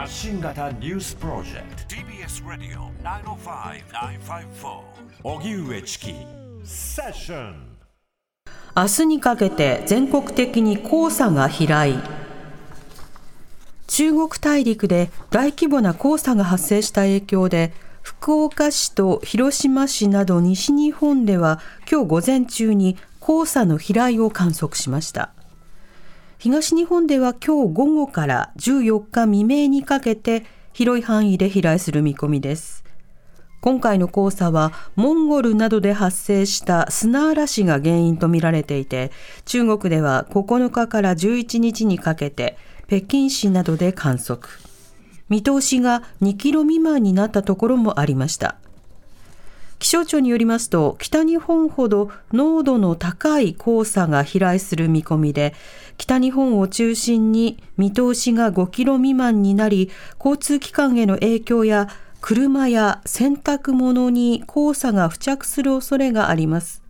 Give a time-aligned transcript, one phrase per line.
[0.00, 1.94] 発信型ニュースプロジェクト。
[1.94, 4.80] TBS ラディオ905-954
[5.24, 6.14] おぎゅうえちき
[6.64, 7.76] セッション
[8.74, 11.96] 明日にかけて全国的に黄砂が飛来。
[13.88, 25.34] 中国大陸で大規模な黄砂が発生した影響で福岡市と広島市など西日本では今日午前中に黄砂の飛来を観測しました
[26.40, 32.82] 東日本では今日午後から14日未明にかけて広い範囲で飛来する見込みです。
[33.60, 39.10] 今回の黄砂はモンゴルなどで発生した砂嵐が原因とみられていて
[39.44, 44.48] 中国では9日から11日にかけて北京市などで観測。
[45.28, 48.56] 見通しが2キロ未満になったところもありました。
[49.90, 55.52] 気象庁によりますと北日本ほど濃度の高い黄砂が飛来する見込みで
[55.98, 61.88] 北日本を中心に見通しが5キロ未満になり交通機関への影響や
[62.20, 66.84] 車や洗濯物に黄砂が付着する恐れがあります。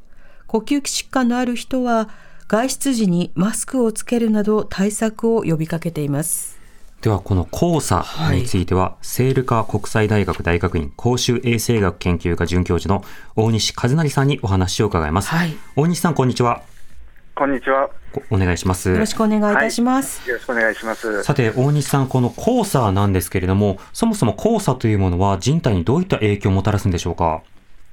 [0.46, 2.10] 呼吸器疾患のある人は
[2.48, 6.59] 外出時にマスクをつけるなど対策を呼びかけています。
[7.00, 13.02] ではこの黄砂については、はい、セールカ国際大学大学院公衆衛生学研究科准教授の
[13.36, 16.62] 大西和成さんにお話を伺います、はい、大西さんこんにちは。
[17.34, 17.88] こんにちは。
[18.28, 18.90] お願いします。
[18.90, 21.22] よろしくお願いいたします、はい、よろしくお願いします。
[21.22, 27.42] さて大西さんこの黄砂なんですけれどもそもそも黄砂というものは人体にどういった影響をもたらすんでしょうか？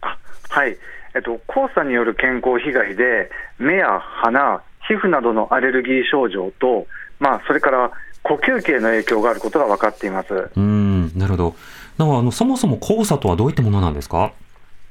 [0.02, 0.18] あ
[0.50, 0.76] はい。
[1.16, 6.88] えっと黄砂による健康被害で目や鼻皮膚などのアレルギー症状と
[7.20, 7.92] まあそれから
[8.28, 10.50] 呼吸器への影響があることが分かっています。
[10.56, 11.56] うんなるほど。
[11.98, 14.34] なあのそもそも黄砂とはどういったものなんですか？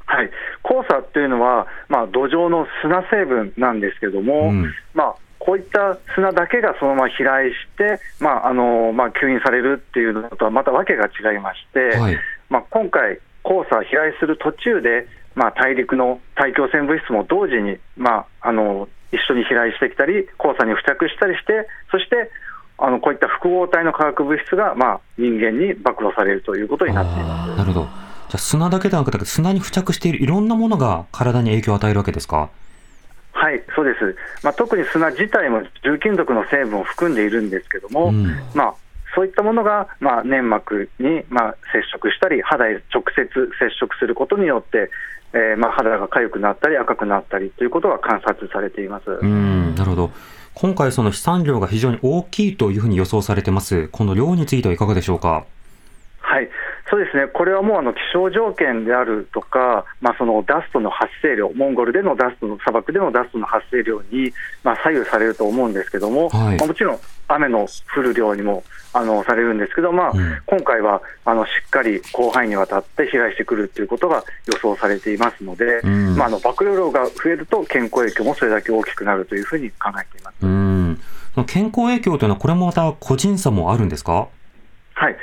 [0.06, 0.30] はい、
[0.62, 12.18] 黄砂っていうのは、まあ、土壌の砂成分なんですけども、うん、まあ、こういった砂だけがそのまま飛来して、まああのまあ、吸引されるっていうのとはまた訳が違いまして、はい、
[12.48, 22.30] まあ、今回、黄砂飛来する途中で、まあ、大陸の大気汚染物質も同時に、まあ、あの一緒に飛来してきたり、黄砂に付着したりして、そして
[22.78, 27.90] あのこういった複合体の化学物質が、まあ、人間に暴露されるということになっていますなるほど、じゃ
[28.34, 32.50] あ砂だけではなくて、砂に付着しているいろんなものが体に影響を与えるわけですか？
[33.32, 38.74] はい、そうです、まあ、特に砂自体も重金属の成分を含んでいるんですけども、うん、まあ、
[39.14, 43.28] そういったものが、まあ、粘膜に、まあ、接触したり、肌へ直接
[43.58, 44.90] 接触することによって、
[45.34, 50.10] えーまあ、肌が痒くなったり、赤くなったりということが観察されていますうんなるほど。
[50.58, 55.44] 今回、その飛散量が非常に大きいというふうに予想されてます、この量についてはいかがでしょうか？
[56.86, 64.32] はいそうですね、これはもうあの気象条件であるとか、まあ、そのダストの発生量、モンゴルでのダストの砂漠でのダストの発生量に、
[64.62, 80.34] まあ、左右されると思うんですけども、はい、まあ、もちろん雨の降る量にもあのされるんですけど、まあ、うん、今回はあのしっかり広範囲にわたって飛来してくるということが予想されていますので、うん、まあ、あの暴露量が増えると、健康影響もそれだけ大きくなるというふうに考えています。
[80.40, 81.00] うん。
[81.46, 84.28] 健康影響というのは、これもまた個人差もあるんですか？
[84.94, 85.16] はい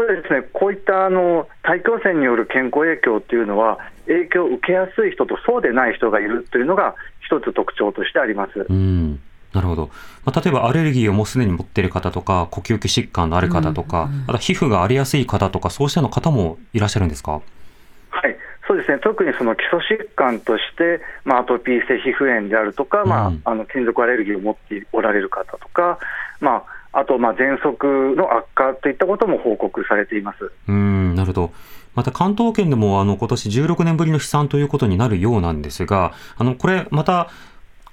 [0.00, 8.64] そうですね、こういったあの大気汚染による健康影響というのは、影響を受けやすい人とそうでない人がいるというのが、一つ特徴としてあります。
[8.66, 9.20] うん。
[9.52, 9.90] なるほど、
[10.24, 17.32] まあ、例えばアレルギーをもうすでに持っている方とか、呼吸器疾患のある方とか、うんうん、あと皮膚が荒れやすい方とか、そうしたの方もいらっしゃるんですか？
[17.32, 18.36] はい。
[18.66, 19.00] そうですね。
[19.02, 25.98] 特にその基礎疾患として、まあ、アトピー性皮膚炎であるとか、うん、まあ、あの金属アレルギーを持っておられる方とか、
[26.40, 31.52] まあ、あと、まあ、喘息の悪化といったことも報告されていますうんなるほど。
[31.94, 37.28] また関東圏でもあの今年16年ぶりの飛散ということになるようなんですが、あのこれ、また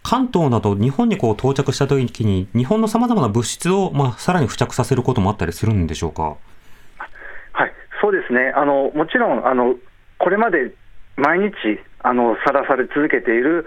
[0.04, 6.38] 関東など日本にこう到着したときに、日本のさまざまな物質を、まあ、さらに付着させることもあったりするんでしょうか？
[7.54, 9.76] はい、そうですね、あのもちろんあの、
[10.20, 10.74] これまで
[11.16, 11.54] 毎日
[12.04, 13.66] あのさらされ続けている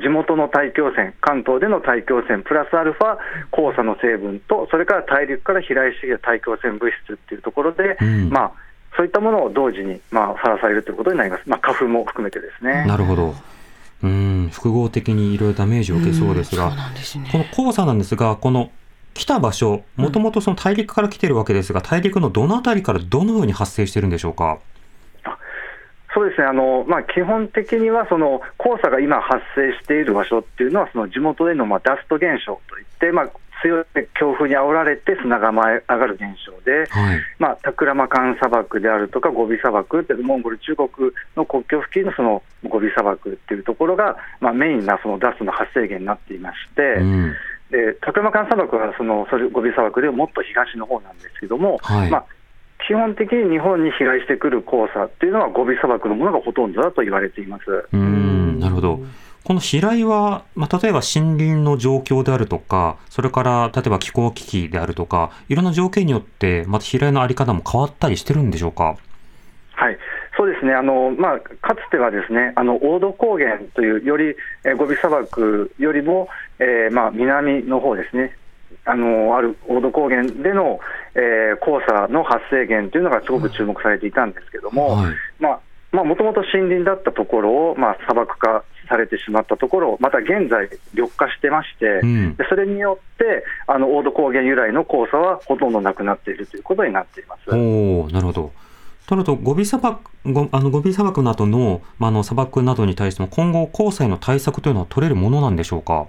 [0.00, 3.18] 地元の大気汚染、関東での大気汚染、プラスアルファ、
[3.52, 8.52] 黄砂の成分と、それから大陸から飛来してきた大気汚染物質っていうところで、うん、まあ、
[8.96, 12.84] そういったものを同時に、まあ、さらされるということになります、まあ、花粉も含めてですね。
[12.86, 13.34] なるほど。
[14.02, 14.50] うん。
[14.52, 18.70] 複合的にいろいろダメージを受けそうですが、すね、この黄砂なんですが、この
[19.14, 24.58] 来た場所、もともとその大陸から来てるわけですが、大陸のどのあたりからどのように発生しているんでしょうか？
[26.14, 26.46] そうですね。
[26.46, 33.30] あの、まあ、基本的にはその黄砂が今発生している場所っていうのは、その地元でのまあダスト現象といって、まあ、
[33.62, 33.84] 強い
[34.18, 40.88] 強風に煽られて砂が舞い上がる現象で、はい、まあ、タクラマカン砂漠であるとか、ゴビ砂漠ってモンゴル、中国
[41.36, 47.34] の国境付近のそのゴビ砂漠っていうところが、まあ、メインなそのダストの発生源になっていまして、うん。
[47.70, 52.26] でタクラマカン砂漠はそのそれゴビ砂漠でもっと東の方なんですけども、はい、まあ、
[52.86, 59.00] 基本的に日本に飛来してくる黄砂っていうのはゴビ砂漠のものがほとんどだと言われていますうんなるほど。
[59.44, 68.96] この飛来は、まあ、例えば森林の状況であるとか、それから例えば気候危機であるとか、いろんな条件によって、また飛来のあり方も変わったりしてるんでしょうか？
[69.72, 69.98] はい、
[70.36, 76.28] そうですね、あのまあ、かつてはですねあの黄土高原という、より、えー、ゴビ砂漠よりも、
[76.60, 78.36] えーまあ、南の方ですね、
[78.84, 80.80] あのある黄土高原での、
[81.14, 85.60] えー、黄砂の発生源というのがすごく注目されていたんですけれども、はい、まあ
[85.92, 98.52] もともと森林だったところを、まあ、砂漠化されてしまったところ、また現在、緑化してまして、うん、それによってあの黄土高原由来の黄砂はほとんどなくなっているということになっていますおなるほど。
[99.06, 106.06] となると、ゴビ砂漠ゴあのゴビ砂漠などの,、まあ、の砂漠などに対しても、今後、黄砂への対策というのは取れるものなんでしょうか？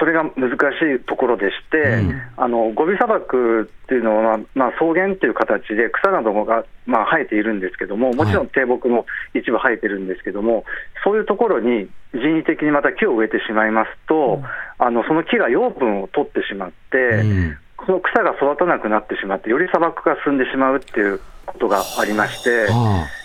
[0.00, 0.54] それが難し
[0.96, 9.04] いところでして、うん、あのゴビ砂漠っていうのは、まあ、草原っていう形で草などが、まあ、生えているんですけども、もちろん低木も
[9.34, 10.64] 一部生えてるんですけども、はい、
[11.04, 22.72] そういうところに人為的にまた木を植えてしまいますと、うん、あのその木が養分を取ってしまって、うん、その草が育たなくなってしまって、より砂漠が進んでしまうっていうことがありまして。
[22.72, 23.19] はあ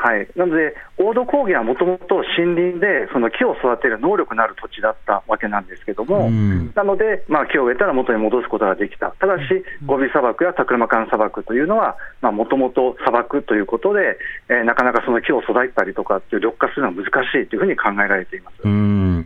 [0.00, 14.18] はい、なので、黄土高原はもともと森林でその木を育てる能力のある土地だったわけなんですけども、うん、なので、まあ、木を植えたら元に戻すことができた、ただし、ゴビ砂漠やタクラマカン砂漠というのは、もともと砂漠ということで、
[14.48, 18.54] えー、なかなかその木を育てたりとかっていう緑化するのは難しいというふうに考えられています。
[18.62, 19.24] うん。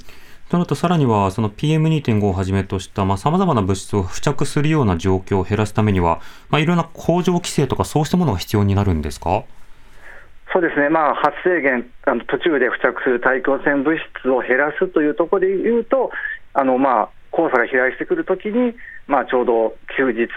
[0.49, 9.45] となると、さらには、その PM2.5 をはじめとした、まあ、様々な物質を付着するような状況を減らすためには、まあ、いろんな工場規制とか、そうしたものが必要になるんですか？
[10.53, 16.11] そうですね、まあ、発生源、あの途中で付着する大気汚染物質を減らすというところでいうと、
[16.53, 18.75] あのまあ、黄砂が飛来してくるときに、
[19.07, 20.29] まあ、ちょうど休日、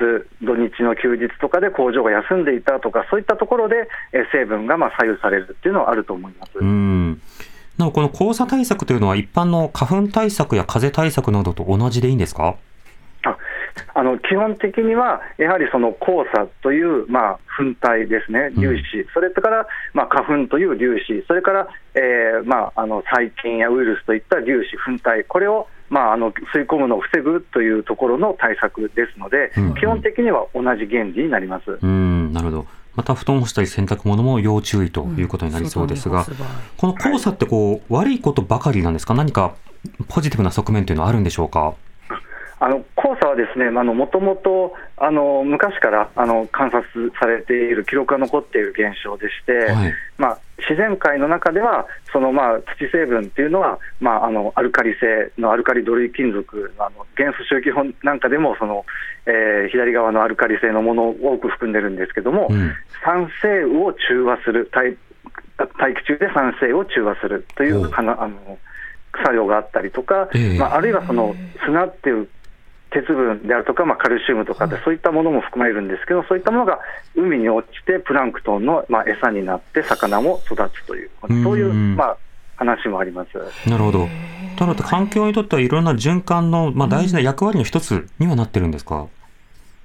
[0.42, 3.90] 土日の休日とかで工場が休んでいたとか、そういったところで
[4.32, 6.52] 成分がまあ左右されるっていうのはあると思います。
[6.58, 7.22] うん。
[7.78, 12.56] なおこの黄砂対策というのは、一般の花粉対策や風対策などと同じでいいんですか？
[13.94, 29.68] ああの基本的には、やはりその黄砂という、まあ、粉体ですね、粒子、うん、それから、まあ、花粉という粒子、それから、えーまあ、あの細菌やウイルスといった粒子、粉体、これを、まあ、あの吸い込むのを防ぐというところの対策ですので、うん。
[29.70, 31.78] うん、基本的には同じ原理になります。
[31.82, 32.34] うん。
[32.34, 32.66] なるほど。
[32.96, 36.36] また布団干したり洗濯物も要注意ということになりそうですが、うん、
[36.78, 39.56] この黄砂ってこう、はい、悪いことばかりなんですか、何か
[40.08, 41.76] ポジティブな側面というのはあるんでしょうか？
[42.60, 44.74] あの黄砂はですね、もともと
[45.44, 58.86] 昔からあの観察されている、記録が残っている現象でして、はい、まあ、自然界の中では、そのまあ土成分っていうのは、まあ、あのアルカリ性のアルカリ土類金属あの元素周期法なんかでもその、
[59.26, 62.72] えー、左側のアルカリ性のものを多く含んでるんですけども、うん、
[63.04, 64.96] 酸性雨を中和する大、
[65.78, 68.58] 大気中で酸性雨を中和するというあの
[69.24, 71.36] 作用があったりとか、えー、まあ、あるいはその
[71.66, 72.30] 砂っていう
[72.96, 76.80] 鉄分であるとか、まあ、カルシウムとかで、そういったものも含まれるんですけど、そういったものが
[77.14, 81.10] 海に落ちて、プランクトンの、まあ、餌になって、魚も育つという、
[81.44, 82.18] そういう、まあ、
[82.56, 84.08] 話もありますなるほど。
[84.56, 89.08] となると、環境にとってはいろんな循環の、まあ、大事な役割の一つにはなってるんですか、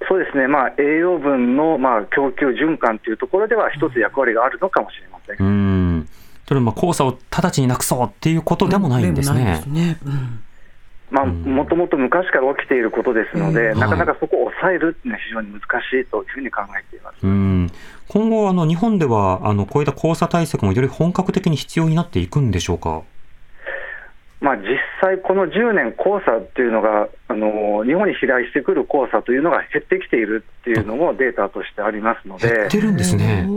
[0.07, 5.45] そうですね、まあ、栄養分の、まあ、供給循環というところでは、一つ役割があるのかもしれません。
[5.45, 6.07] うん。
[6.47, 9.63] それまあ黄砂を直ちになくそうっていうことでもないんですね。
[11.11, 15.63] まあ、もともと昔から起きていることですので、うん、なかなかそこを抑えるっていうのは非常に難し
[16.01, 17.17] いというふうに考えています。
[17.21, 17.69] うん
[18.07, 23.03] 今後、あの日本ではあのこういった黄砂対策もより本格的に必要になっていくんでしょうか？
[24.41, 24.63] まあ、実
[24.99, 33.47] 際、この10年、黄砂っていうのがあの、日本に飛来してくる黄砂というのが減ってきているっていうのもデータとしてありますので、減ってるんですね。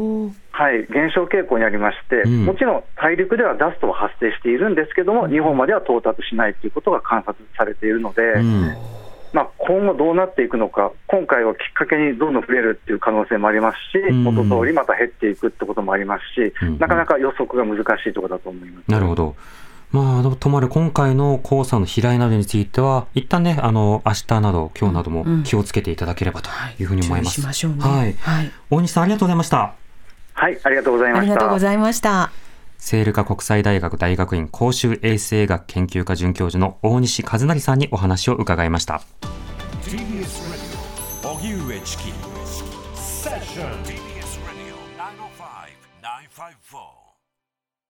[0.56, 8.76] はい、減少傾向にありまして、うん、もちろん大陸ではダストは発生しているんですけども、日本までは到達しないということが観察されているので、うん、
[9.32, 18.88] まあ、今後どうなっていくのか、今回はきっかけにどんどん増えるっていう可能性もありますし、元通りまた減っていくってこともありますし、うん、なかなか予測が難しいところだと思います。
[18.88, 19.34] なるほど。
[19.90, 27.42] まあ、とまる今回の黄砂の飛来などについては、一旦ね、あの、明日など、今日なども気をつけていただければというふうに思います。
[27.42, 28.52] はい、はい。
[28.70, 29.83] 大西さん、ありがとうございました。
[30.44, 31.22] はい、ありがとうございました。
[31.22, 32.30] ありがとうございました。
[32.76, 39.00] セールカ国際大学大学院公衆衛生学研究科准教授の大西和成さんにお話を伺いました。
[39.84, 40.02] TBS
[41.22, 42.23] Radio 荻上チキ